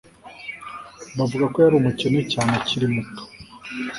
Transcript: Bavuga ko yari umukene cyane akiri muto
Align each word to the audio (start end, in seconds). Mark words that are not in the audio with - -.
Bavuga 1.17 1.45
ko 1.53 1.57
yari 1.63 1.75
umukene 1.77 2.19
cyane 2.31 2.51
akiri 2.59 2.85
muto 2.93 3.21